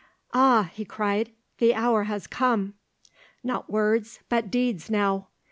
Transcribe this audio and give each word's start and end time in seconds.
"Ah," 0.33 0.71
he 0.73 0.83
cried, 0.83 1.31
"the 1.59 1.75
hour 1.75 2.05
has 2.05 2.25
come, 2.25 2.73
not 3.43 3.69
words 3.69 4.19
but 4.29 4.49
deeds 4.49 4.89
now! 4.89 5.27